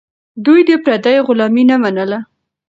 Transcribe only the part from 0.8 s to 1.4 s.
پردیو